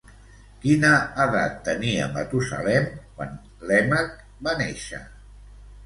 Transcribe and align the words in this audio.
Quina 0.61 0.89
edat 1.25 1.59
tenia 1.67 2.09
Matusalem 2.17 2.91
quan 3.05 3.39
Lèmec 3.73 4.21
va 4.49 4.61
néixer? 4.65 5.09